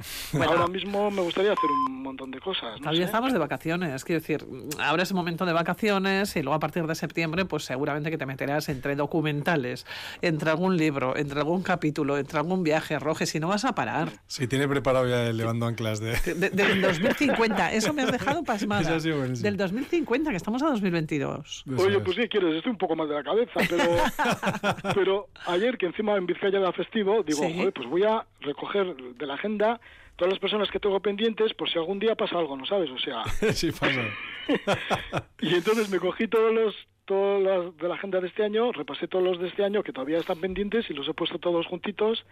[0.34, 2.80] Ahora mismo me gustaría hacer un montón de cosas.
[2.80, 4.46] Todavía estamos de vacaciones, quiero decir,
[4.80, 8.18] ahora es el momento de vacaciones y luego a partir de septiembre, pues seguramente que
[8.18, 9.86] te meterás entre documentales,
[10.22, 14.10] entre algún libro, entre algún capítulo, entre algún viaje, Roge, si no vas a parar.
[14.28, 16.12] Sí, tiene preparado ya el levando anclas de...
[16.34, 19.00] del 2050, eso me has dejado pasmada.
[19.00, 21.66] Del 2050, que estamos a 2022.
[21.78, 25.88] Oye, pues sí, quieres, estoy un poco más de la cabeza, pero, pero ayer que
[25.88, 29.80] encima en Vizcaya era festivo, digo, joder, pues voy a recoger de la agenda
[30.20, 32.92] todas las personas que tengo pendientes por si algún día pasa algo, ¿no sabes?
[32.92, 33.24] O sea...
[33.54, 34.04] sí pasa.
[35.40, 39.08] y entonces me cogí todos los todos los de la agenda de este año, repasé
[39.08, 42.24] todos los de este año que todavía están pendientes y los he puesto todos juntitos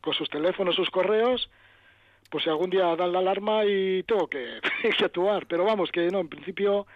[0.00, 1.50] con sus teléfonos, sus correos,
[2.30, 4.60] pues si algún día dan la alarma y tengo que,
[4.98, 5.46] que actuar.
[5.46, 6.86] Pero vamos, que no, en principio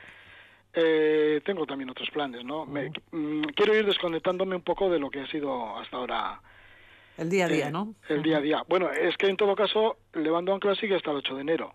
[0.75, 2.67] eh, tengo también otros planes, ¿no?
[2.67, 6.41] Me, mm, quiero ir desconectándome un poco de lo que ha sido hasta ahora
[7.19, 7.95] el día a día, eh, ¿no?
[8.09, 8.63] El día a día.
[8.69, 11.75] Bueno, es que en todo caso, Levando Ancla sigue hasta el 8 de enero.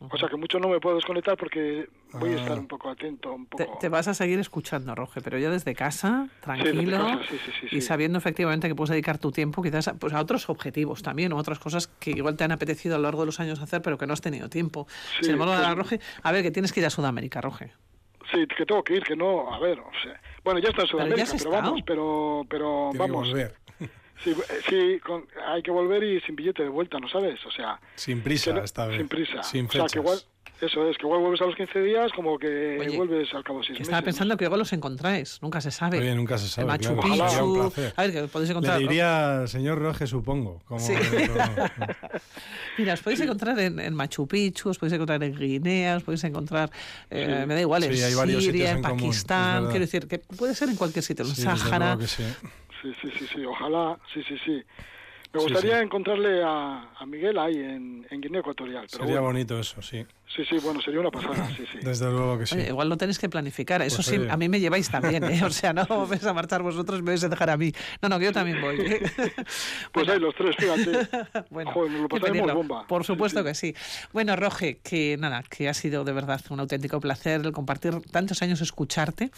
[0.00, 2.60] O sea que mucho no me puedo desconectar porque voy a estar ah.
[2.60, 3.32] un poco atento.
[3.32, 3.78] Un poco...
[3.80, 7.20] Te, vas a seguir escuchando, Roge, pero ya desde casa, tranquilo
[7.72, 11.32] y sabiendo efectivamente que puedes dedicar tu tiempo quizás a, pues a otros objetivos también
[11.32, 13.82] o otras cosas que igual te han apetecido a lo largo de los años hacer
[13.82, 14.86] pero que no has tenido tiempo.
[15.20, 17.72] Sin embargo, pues Roge, a ver, que tienes que ir a Sudamérica, Roge.
[18.32, 20.88] Sí, que tengo que ir, que no, a ver, o sea, bueno, ya está en
[20.88, 23.32] Sudamérica, pero, vamos, pero, pero vamos.
[24.24, 24.34] Sí,
[24.68, 25.00] sí
[25.46, 27.44] hay que volver y sin billete de vuelta, ¿no sabes?
[27.46, 27.80] O sea...
[27.94, 28.98] Sin prisa, esta vez.
[28.98, 29.42] Sin prisa.
[29.42, 30.18] Sin o sea, que igual,
[30.60, 33.66] eso es, que igual vuelves a los 15 días como que vuelves al cabo de
[33.66, 33.86] 6 meses.
[33.86, 36.00] Estaba pensando que igual los encontráis, nunca se sabe.
[36.00, 37.72] Oye, nunca se sabe, Machu Picchu...
[37.96, 38.80] A ver, que podéis encontrar...
[38.80, 40.60] Le diría señor Roge, supongo.
[40.64, 40.94] Como sí.
[42.78, 46.70] Mira, os podéis encontrar en, Machu Picchu, os podéis encontrar en Guinea, os podéis encontrar...
[47.08, 49.66] Eh, me da igual, en Siria, en, Pakistán...
[49.66, 51.96] quiero decir, que puede ser en cualquier sitio, en Sáhara...
[52.82, 54.62] Sí, sí, sí, sí, ojalá, sí, sí, sí.
[55.32, 58.88] Me gustaría encontrarle a, a, Miguel ahí en, en Guinea Ecuatorial.
[58.88, 60.06] sería bonito eso, sí.
[60.34, 61.78] Sí, sí, bueno, sería una pasada, sí, sí.
[61.82, 62.58] Desde luego que sí.
[62.58, 63.80] igual lo tenéis que planificar.
[63.80, 65.42] Eso pues sí, a mí me lleváis también, ¿eh?
[65.42, 67.72] O sea, no vais a marchar vosotros, me vais a dejar a mí.
[68.02, 68.78] No, no, que yo también voy.
[68.78, 69.02] ¿eh?
[69.92, 71.08] pues ahí los tres, fíjate.
[71.50, 72.86] bueno, Joder, nos lo pasaremos bomba.
[72.86, 73.74] Por supuesto que sí.
[74.12, 78.42] Bueno, Roge, que nada, que ha sido de verdad un auténtico placer el compartir tantos
[78.42, 79.30] años escucharte.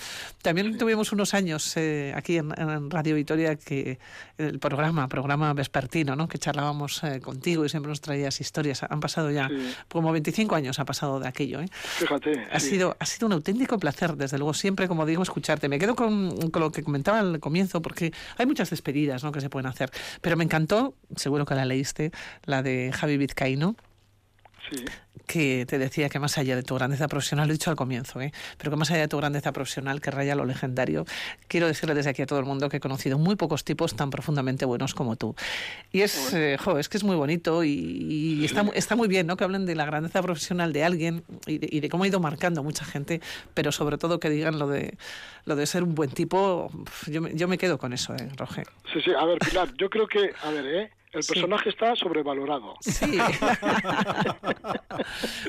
[0.43, 3.99] También tuvimos unos años eh, aquí en, Radio Vitoria que
[4.39, 6.27] el programa, programa vespertino, ¿no?
[6.27, 8.83] Que charlábamos eh, contigo y siempre nos traías historias.
[8.83, 9.49] Han pasado ya
[9.89, 11.61] como 25 años ha pasado de aquello.
[11.61, 11.69] ¿eh?
[11.73, 12.47] Fíjate.
[12.51, 15.69] Ha, sido, ha sido un auténtico placer, desde luego, siempre, como digo, escucharte.
[15.69, 19.33] Me quedo con, lo que comentaba al comienzo, porque hay muchas despedidas ¿no?
[19.33, 19.91] que se pueden hacer.
[20.21, 22.13] Pero me encantó, seguro que la leíste,
[22.45, 23.77] la de Javi Vizcaíno.
[24.71, 24.85] Sí
[25.31, 28.21] que te decía que más allá de tu grandeza profesional, lo he dicho al comienzo,
[28.21, 28.33] ¿eh?
[28.59, 31.05] pero que más allá de tu grandeza profesional que raya lo legendario,
[31.47, 34.11] quiero decirle desde aquí a todo el mundo que he conocido muy pocos tipos tan
[34.11, 35.37] profundamente buenos como tú.
[35.93, 39.37] Y es, eh, es que es muy bonito y, está, está muy bien ¿no?
[39.37, 42.85] que hablen de la grandeza profesional de alguien y de, cómo ha ido marcando mucha
[42.85, 43.21] gente,
[43.55, 44.99] pero sobre todo que digan lo de,
[45.45, 46.73] lo de ser un buen tipo.
[47.07, 48.67] Yo me, yo me quedo con eso, ¿eh, Roger.
[48.93, 50.91] Sí, sí, a ver, Pilar, yo creo que, a ver, ¿eh?
[51.13, 52.77] El personaje está sobrevalorado.
[52.81, 53.07] Sí.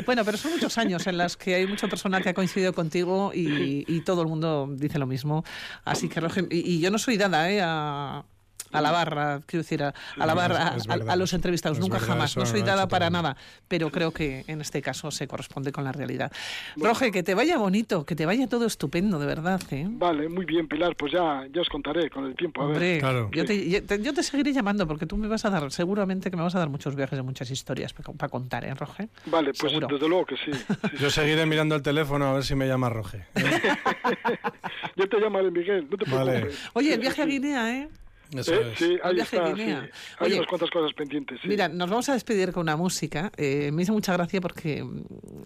[0.08, 3.32] bueno, pero son muchos años en los que hay mucho personal que ha coincidido contigo
[3.34, 5.44] y, todo el mundo dice lo mismo.
[5.86, 6.20] Así que,
[6.50, 7.62] y, y yo no soy dada ¿eh?
[7.62, 8.26] a,
[8.72, 10.76] a la barra, quiero decir, a, la barra,
[11.08, 12.38] a, los entrevistados, nunca jamás.
[12.38, 13.36] No soy dada para nada,
[13.68, 16.32] pero creo que en este caso se corresponde con la realidad.
[16.78, 19.62] Roge, que te vaya bonito, que te vaya todo estupendo, de verdad.
[19.72, 19.86] ¿eh?
[19.90, 22.62] Vale, muy bien, Pilar, pues ya, ya os contaré con el tiempo.
[22.64, 23.02] A ver.
[23.32, 26.60] yo, te, seguiré llamando porque tú me vas a dar, seguramente que me vas a
[26.60, 29.10] dar muchos viajes y muchas historias para, contar, ¿eh, Roge?
[29.26, 30.52] Vale, pues desde luego que sí.
[31.00, 33.26] Yo seguiré mirando el teléfono a ver si me llama Roge.
[34.96, 36.70] yo te llamaré, Miguel, no te preocupes.
[36.74, 37.90] Oye, el viaje a Guinea, ¿eh?
[38.34, 39.54] Eh, sí, ahí está,
[40.20, 41.40] Hay unas cuantas cosas pendientes.
[41.44, 43.32] Mira, nos vamos a despedir con una música.
[43.38, 44.86] Eh, me hizo mucha gracia porque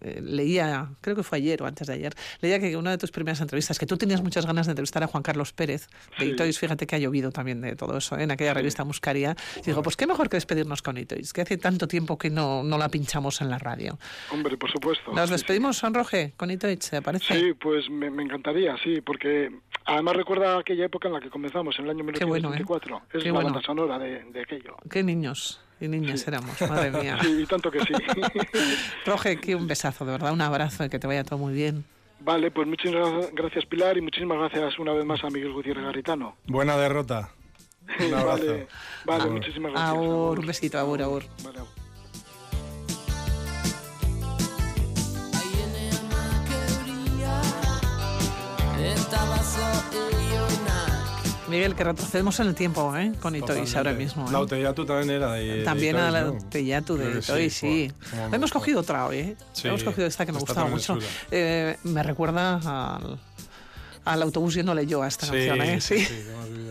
[0.01, 3.11] eh, leía, creo que fue ayer o antes de ayer, leía que una de tus
[3.11, 5.87] primeras entrevistas, que tú tenías muchas ganas de entrevistar a Juan Carlos Pérez,
[6.19, 9.35] de Itois, fíjate que ha llovido también de todo eso, en aquella revista Muscaria.
[9.57, 12.63] Y digo, pues qué mejor que despedirnos con Itois, que hace tanto tiempo que no,
[12.63, 13.97] no la pinchamos en la radio.
[14.31, 15.11] Hombre, por supuesto.
[15.11, 17.39] Nos despedimos, San Roge, con Itois, ¿te parece?
[17.39, 19.51] Sí, pues me, me encantaría, sí, porque
[19.85, 22.74] además recuerda aquella época en la que comenzamos, en el año 1924.
[22.77, 23.17] ¿Eh?
[23.17, 24.75] Es la banda sonora de, de, aquello.
[24.89, 27.17] Qué niños y niñas éramos, madre mía.
[27.21, 27.93] sí, y tanto que sí.
[29.05, 31.85] Roge, que un besazo, de verdad, un abrazo y que te vaya todo muy bien.
[32.19, 36.37] Vale, pues muchísimas gracias Pilar y muchísimas gracias una vez más a Miguel Gutiérrez Garritano.
[36.47, 37.29] Buena derrota.
[37.99, 38.45] Un abrazo.
[38.45, 38.67] vale,
[39.05, 39.91] vale muchísimas gracias.
[39.91, 41.23] Aur, un besito, aur, aur.
[41.43, 41.85] Vale, aur.
[51.47, 53.11] Miguel, que retrocedemos en el tiempo, ¿eh?
[53.21, 54.27] Con Itois ahora mismo.
[54.27, 54.31] ¿eh?
[54.31, 55.63] La Uteyatu también era de.
[55.63, 56.31] También de a la ¿no?
[56.33, 57.91] Uteyatu de Itois, sí.
[58.31, 59.37] Hemos cogido otra hoy, ¿eh?
[59.53, 60.97] Sí, Hemos cogido esta que me gustaba mucho.
[61.31, 63.19] Eh, me recuerda al,
[64.05, 65.81] al autobús yéndole yo a esta canción, ¿eh?
[65.81, 66.05] sí, sí,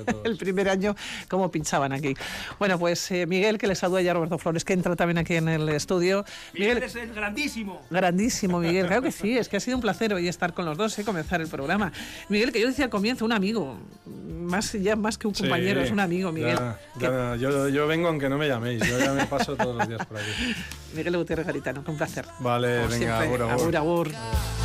[0.07, 0.25] que todos.
[0.25, 0.95] el primer año,
[1.29, 2.15] cómo pinchaban aquí.
[2.59, 5.49] Bueno, pues eh, Miguel, que le saluda ya Roberto Flores, que entra también aquí en
[5.49, 6.25] el estudio.
[6.55, 7.83] Miguel es el grandísimo.
[7.91, 8.87] Grandísimo, Miguel.
[8.95, 11.05] Claro que sí, es que ha sido un placer hoy estar con los dos, ¿eh?
[11.05, 11.93] comenzar el programa.
[12.29, 15.87] Miguel, que yo decía al comienzo, un amigo, más ya más que un compañero, Sí,
[15.87, 16.57] es un amigo, Miguel.
[16.57, 19.75] ya, Que- ya, yo, yo vengo aunque no me llaméis, yo ya me paso todos
[19.77, 20.27] los días por aquí.
[20.95, 22.25] Miguel Gutiérrez Garitano, que un placer.
[22.39, 23.43] Vale, Como venga, siempre.
[23.43, 23.77] agur, agur.
[23.77, 24.64] agur.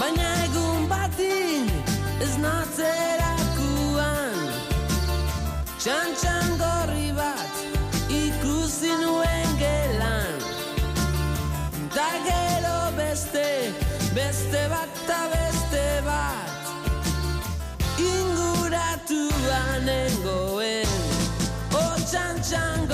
[0.00, 1.70] Baina egun batin
[2.20, 4.36] ez natzerakuan
[5.86, 7.54] Txantxan gorri bat
[8.10, 10.40] ikusi nuen gelan.
[11.94, 13.46] Ta gero beste,
[14.16, 16.64] beste bat ta beste bat.
[18.08, 20.90] Inguratuan nengoen.
[21.70, 22.85] O txantxan